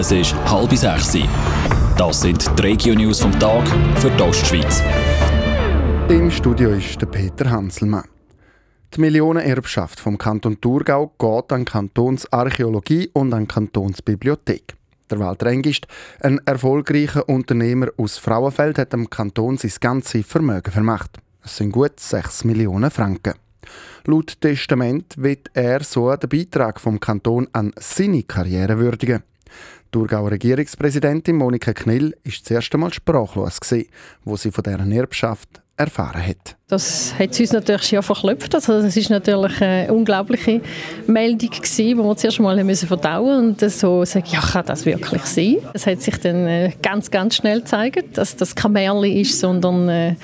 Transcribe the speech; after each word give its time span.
Es 0.00 0.10
ist 0.12 0.34
halb 0.50 0.74
sechs. 0.74 1.12
Das 1.98 2.22
sind 2.22 2.58
die 2.58 2.62
Regio-News 2.62 3.20
vom 3.20 3.38
Tag 3.38 3.68
für 3.98 4.08
die 4.08 4.22
Ostschweiz. 4.22 4.82
Im 6.08 6.30
Studio 6.30 6.70
ist 6.70 7.02
der 7.02 7.06
Peter 7.06 7.50
Hanselmann. 7.50 8.08
Die 8.94 9.00
Millionenerbschaft 9.02 10.00
vom 10.00 10.16
Kanton 10.16 10.58
Thurgau 10.58 11.12
geht 11.18 11.52
an 11.52 11.66
Kantonsarchäologie 11.66 13.10
und 13.12 13.34
an 13.34 13.46
Kantonsbibliothek. 13.46 14.74
Der 15.10 15.18
Walter 15.18 15.48
Engist, 15.48 15.86
ein 16.20 16.40
erfolgreicher 16.46 17.28
Unternehmer 17.28 17.88
aus 17.98 18.16
Frauenfeld, 18.16 18.78
hat 18.78 18.94
dem 18.94 19.10
Kanton 19.10 19.58
sein 19.58 19.72
ganzes 19.80 20.24
Vermögen 20.24 20.72
vermacht. 20.72 21.18
Es 21.44 21.58
sind 21.58 21.72
gut 21.72 22.00
6 22.00 22.44
Millionen 22.44 22.90
Franken. 22.90 23.34
Laut 24.06 24.40
Testament 24.40 25.16
wird 25.18 25.50
er 25.52 25.84
so 25.84 26.16
den 26.16 26.30
Beitrag 26.30 26.80
vom 26.80 26.98
Kanton 26.98 27.48
an 27.52 27.74
seine 27.76 28.22
Karriere 28.22 28.78
würdigen. 28.78 29.24
Thurgauer 29.90 30.30
Regierungspräsidentin 30.30 31.36
Monika 31.36 31.72
Knill 31.72 32.10
war 32.10 32.32
das 32.42 32.50
erste 32.50 32.78
Mal 32.78 32.92
sprachlos, 32.92 33.58
wo 34.24 34.36
sie 34.36 34.50
von 34.50 34.62
dieser 34.62 34.86
Erbschaft 34.86 35.60
erfahren 35.80 36.24
hat. 36.24 36.56
Das 36.68 37.14
hat 37.18 37.40
uns 37.40 37.52
natürlich 37.52 37.84
schon 37.84 38.02
verklopft. 38.02 38.54
Also 38.54 38.82
das 38.82 38.96
ist 38.96 39.08
natürlich 39.08 39.60
eine 39.62 39.92
unglaubliche 39.92 40.60
Meldung 41.06 41.50
gewesen, 41.50 41.76
die 41.76 41.96
wir 41.96 42.16
zuerst 42.16 42.38
mal 42.38 42.62
müssen 42.62 42.86
verdauen 42.86 43.48
und 43.48 43.60
so 43.70 44.04
sagen, 44.04 44.26
ja, 44.30 44.40
kann 44.40 44.66
das 44.66 44.84
wirklich 44.84 45.22
sein? 45.22 45.56
Es 45.72 45.86
hat 45.86 46.02
sich 46.02 46.18
dann 46.18 46.46
äh, 46.46 46.72
ganz, 46.82 47.10
ganz 47.10 47.36
schnell 47.36 47.60
gezeigt, 47.60 48.18
dass 48.18 48.36
das 48.36 48.54
kein 48.54 48.72
Märchen 48.72 49.16
ist, 49.16 49.40
sondern 49.40 49.88
äh, 49.88 50.16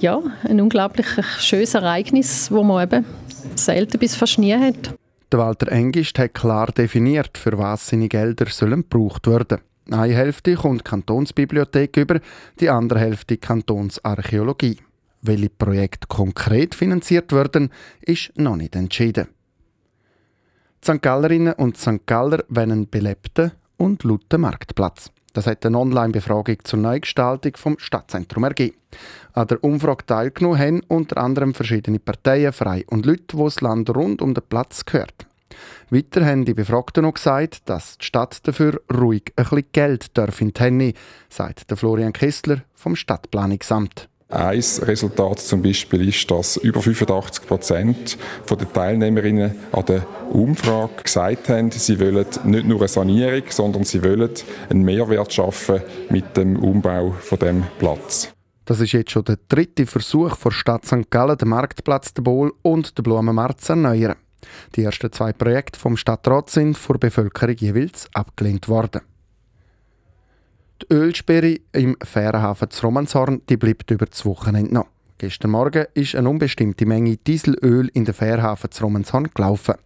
ja, 0.00 0.20
ein 0.42 0.60
unglaublich 0.60 1.06
schönes 1.38 1.74
Ereignis, 1.74 2.50
wo 2.50 2.64
man 2.64 2.82
eben 2.82 3.04
selten 3.54 3.98
bis 3.98 4.16
fast 4.16 4.38
nie 4.38 4.54
hat. 4.54 4.90
Walter 5.32 5.72
Engist 5.72 6.18
hat 6.18 6.34
klar 6.34 6.66
definiert, 6.66 7.36
für 7.36 7.58
was 7.58 7.88
seine 7.88 8.08
Gelder 8.08 8.46
sollen 8.46 8.82
gebraucht 8.88 9.26
werden. 9.26 9.58
Eine 9.90 10.14
Hälfte 10.14 10.54
kommt 10.54 10.80
die 10.80 10.84
Kantonsbibliothek 10.90 11.96
über, 11.96 12.20
die 12.58 12.70
andere 12.70 13.00
Hälfte 13.00 13.36
Kantonsarchäologie. 13.36 14.78
Welche 15.22 15.50
Projekte 15.50 16.06
konkret 16.08 16.74
finanziert 16.74 17.32
werden, 17.32 17.70
ist 18.00 18.32
noch 18.36 18.56
nicht 18.56 18.76
entschieden. 18.76 19.28
Die 20.84 20.92
St. 20.92 21.02
Gallerinnen 21.02 21.54
und 21.54 21.76
St. 21.76 22.06
Galler 22.06 22.44
wollen 22.48 22.72
einen 22.72 22.90
belebten 22.90 23.52
und 23.76 24.04
lauten 24.04 24.40
Marktplatz. 24.40 25.10
Das 25.32 25.46
hat 25.46 25.66
eine 25.66 25.78
Online-Befragung 25.78 26.56
zur 26.64 26.78
Neugestaltung 26.78 27.56
vom 27.56 27.78
Stadtzentrum 27.78 28.44
ergeben. 28.44 28.76
An 29.36 29.48
der 29.48 29.62
Umfrage 29.62 30.06
teilgenommen 30.06 30.58
haben 30.58 30.82
unter 30.88 31.18
anderem 31.18 31.52
verschiedene 31.52 31.98
Parteien, 31.98 32.54
Freie 32.54 32.84
und 32.86 33.04
Leute, 33.04 33.36
die 33.36 33.44
das 33.44 33.60
Land 33.60 33.94
rund 33.94 34.22
um 34.22 34.32
den 34.32 34.42
Platz 34.48 34.86
gehört. 34.86 35.26
Weiter 35.90 36.24
haben 36.24 36.46
die 36.46 36.54
Befragten 36.54 37.02
noch 37.02 37.12
gesagt, 37.12 37.68
dass 37.68 37.98
die 37.98 38.06
Stadt 38.06 38.48
dafür 38.48 38.80
ruhig 38.90 39.34
ein 39.36 39.44
bisschen 39.44 39.66
Geld 39.72 40.16
darf 40.16 40.40
in 40.40 40.54
die 40.54 40.94
sagt 41.28 41.70
der 41.70 41.76
Florian 41.76 42.14
Kistler 42.14 42.62
vom 42.74 42.96
Stadtplanungsamt. 42.96 44.08
Ein 44.30 44.58
Resultat 44.58 45.38
zum 45.40 45.60
Beispiel 45.60 46.08
ist, 46.08 46.30
dass 46.30 46.56
über 46.56 46.80
85 46.80 47.46
Prozent 47.46 48.18
der 48.48 48.72
Teilnehmerinnen 48.72 49.54
an 49.70 49.84
der 49.84 50.06
Umfrage 50.30 51.02
gesagt 51.02 51.50
haben, 51.50 51.70
sie 51.70 52.00
wollen 52.00 52.24
nicht 52.44 52.66
nur 52.66 52.78
eine 52.78 52.88
Sanierung, 52.88 53.42
sondern 53.50 53.84
sie 53.84 54.02
wollen 54.02 54.30
einen 54.70 54.82
Mehrwert 54.82 55.34
schaffen 55.34 55.82
mit 56.08 56.38
dem 56.38 56.56
Umbau 56.56 57.10
von 57.20 57.38
dem 57.38 57.64
Platz. 57.78 58.32
Das 58.66 58.80
ist 58.80 58.92
jetzt 58.92 59.12
schon 59.12 59.24
der 59.24 59.38
dritte 59.48 59.86
Versuch 59.86 60.36
der 60.36 60.50
Stadt 60.50 60.84
St. 60.84 61.08
Gallen, 61.08 61.38
den 61.38 61.48
Marktplatz 61.48 62.12
der 62.12 62.22
Bohl 62.22 62.52
und 62.62 62.98
den 62.98 63.04
Blumenmarkt 63.04 63.60
zu 63.60 63.72
erneuern. 63.72 64.16
Die 64.74 64.82
ersten 64.82 65.12
zwei 65.12 65.32
Projekte 65.32 65.78
vom 65.78 65.96
Stadtrat 65.96 66.50
sind 66.50 66.76
vor 66.76 66.98
Bevölkerung 66.98 67.56
jeweils 67.56 68.08
abgelehnt 68.12 68.68
worden. 68.68 69.02
Die 70.82 70.92
Ölsperre 70.92 71.60
im 71.72 71.96
Fährenhafen 72.02 72.68
zu 72.70 72.86
Romanshorn 72.86 73.40
bleibt 73.40 73.90
über 73.92 74.06
das 74.06 74.26
Wochenende 74.26 74.74
noch. 74.74 74.88
Gestern 75.18 75.52
Morgen 75.52 75.86
ist 75.94 76.14
eine 76.14 76.28
unbestimmte 76.28 76.84
Menge 76.84 77.16
Dieselöl 77.16 77.88
in 77.94 78.04
den 78.04 78.12
Fährhafen 78.12 78.70
zu 78.70 78.84
Romanshorn 78.84 79.30
gelaufen. 79.32 79.76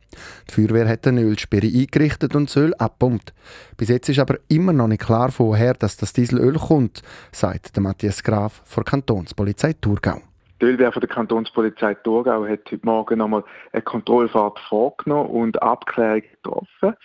Die 0.48 0.52
Feuerwehr 0.52 0.88
hat 0.88 1.06
eine 1.06 1.22
Ölsperre 1.22 1.68
eingerichtet 1.68 2.34
und 2.34 2.48
das 2.48 2.56
Öl 2.56 2.74
abpumpt. 2.74 3.32
Bis 3.76 3.90
jetzt 3.90 4.08
ist 4.08 4.18
aber 4.18 4.38
immer 4.48 4.72
noch 4.72 4.88
nicht 4.88 5.02
klar, 5.02 5.32
woher 5.38 5.74
das 5.74 5.96
Dieselöl 5.98 6.54
kommt, 6.54 7.02
sagt 7.30 7.76
der 7.76 7.82
Matthias 7.84 8.24
Graf 8.24 8.60
von 8.64 8.82
der 8.82 8.90
Kantonspolizei 8.90 9.74
Thurgau. 9.74 10.20
Die 10.60 10.64
Ölwehr 10.64 10.90
von 10.90 11.00
der 11.00 11.08
Kantonspolizei 11.08 11.94
Thurgau 11.94 12.42
hat 12.42 12.50
heute 12.72 12.80
Morgen 12.82 13.18
nochmal 13.18 13.44
eine 13.70 13.82
Kontrollfahrt 13.82 14.58
vorgenommen 14.68 15.30
und 15.30 15.62
Abklärung 15.62 16.22
getroffen. 16.22 16.96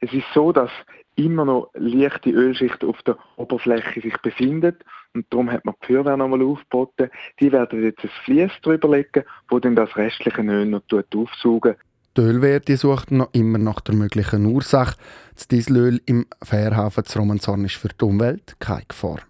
Es 0.00 0.10
ist 0.10 0.24
so, 0.32 0.52
dass 0.52 0.70
immer 1.16 1.44
noch 1.44 1.70
leichte 1.74 2.30
Ölschicht 2.30 2.84
auf 2.84 3.02
der 3.02 3.16
Oberfläche 3.36 4.00
sich 4.00 4.16
befindet 4.18 4.84
und 5.14 5.26
darum 5.30 5.50
hat 5.50 5.64
man 5.64 5.74
die 5.82 5.86
Feuerwehr 5.86 6.16
nochmal 6.16 6.42
aufgeboten. 6.42 7.10
Die 7.40 7.52
werden 7.52 7.82
jetzt 7.82 8.02
ein 8.02 8.10
Vlies 8.24 8.50
drüber 8.62 8.88
legen, 8.96 9.24
wo 9.48 9.58
dann 9.58 9.76
das 9.76 9.96
restliche 9.96 10.42
Öl 10.42 10.66
noch 10.66 10.82
aufsaugen. 11.14 11.76
Die 12.16 12.20
Ölwehr 12.20 12.60
die 12.60 12.76
sucht 12.76 13.10
noch 13.10 13.32
immer 13.32 13.58
nach 13.58 13.80
der 13.80 13.94
möglichen 13.94 14.46
Ursache. 14.46 14.96
Das 15.34 15.48
Dieselöl 15.48 16.00
im 16.06 16.26
Fährhafen 16.42 17.04
zu 17.04 17.18
Romanshorn 17.18 17.64
ist 17.64 17.74
für 17.74 17.88
die 17.88 18.04
Umwelt 18.04 18.54
keine 18.60 18.84
Gefahr. 18.86 19.20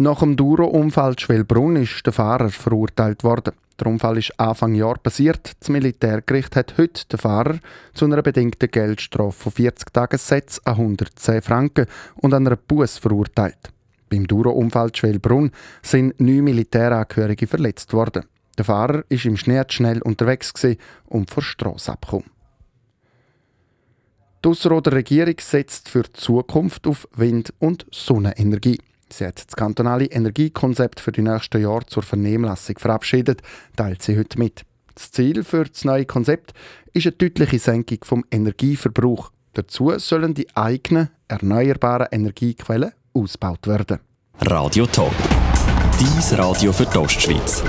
Nach 0.00 0.20
dem 0.20 0.36
Duro-Unfall 0.36 1.18
Schwellbrunn 1.18 1.74
ist 1.74 2.06
der 2.06 2.12
Fahrer 2.12 2.50
verurteilt 2.50 3.24
worden. 3.24 3.52
Der 3.80 3.88
Unfall 3.88 4.18
ist 4.18 4.38
Anfang 4.38 4.76
Jahr 4.76 4.96
passiert. 4.96 5.56
Das 5.58 5.70
Militärgericht 5.70 6.54
hat 6.54 6.78
heute 6.78 7.04
den 7.08 7.18
Fahrer 7.18 7.58
zu 7.94 8.04
einer 8.04 8.22
bedingten 8.22 8.70
Geldstrafe 8.70 9.36
von 9.36 9.50
40 9.50 9.92
Tagessätzen 9.92 10.64
an 10.66 10.74
110 10.74 11.42
Franken 11.42 11.86
und 12.14 12.32
einer 12.32 12.54
Buß 12.54 12.98
verurteilt. 12.98 13.58
Beim 14.08 14.28
Duro-Unfall 14.28 14.94
Schwellbrunn 14.94 15.50
sind 15.82 16.20
neun 16.20 16.44
Militärangehörige 16.44 17.48
verletzt 17.48 17.92
worden. 17.92 18.22
Der 18.56 18.66
Fahrer 18.66 19.02
ist 19.08 19.24
im 19.24 19.36
Schnee 19.36 19.64
schnell 19.66 20.00
unterwegs 20.02 20.52
und 21.06 21.28
vor 21.28 21.42
Strasse 21.42 21.90
abgekommen. 21.90 22.30
Die 24.44 24.48
Ausserrhoder 24.48 24.92
Regierung 24.92 25.34
setzt 25.40 25.88
für 25.88 26.04
die 26.04 26.12
Zukunft 26.12 26.86
auf 26.86 27.08
Wind- 27.16 27.52
und 27.58 27.84
Sonnenenergie. 27.90 28.78
Sie 29.12 29.26
hat 29.26 29.44
das 29.46 29.56
kantonale 29.56 30.06
Energiekonzept 30.06 31.00
für 31.00 31.12
die 31.12 31.22
nächsten 31.22 31.62
Jahre 31.62 31.86
zur 31.86 32.02
Vernehmlassung 32.02 32.78
verabschiedet, 32.78 33.42
teilt 33.76 34.02
sie 34.02 34.18
heute 34.18 34.38
mit. 34.38 34.62
Das 34.94 35.10
Ziel 35.12 35.44
für 35.44 35.64
das 35.64 35.84
neue 35.84 36.06
Konzept 36.06 36.52
ist 36.92 37.06
eine 37.06 37.12
deutliche 37.12 37.58
Senkung 37.58 37.98
vom 38.02 38.24
Energieverbrauch. 38.30 39.30
Dazu 39.54 39.96
sollen 39.98 40.34
die 40.34 40.48
eigenen 40.56 41.10
erneuerbaren 41.28 42.08
Energiequellen 42.10 42.92
ausgebaut 43.14 43.66
werden. 43.66 44.00
Radio 44.40 44.86
Top. 44.86 45.14
Dies 45.98 46.36
Radio 46.38 46.72
für 46.72 46.86
die 46.86 46.98
Ostschweiz. 46.98 47.62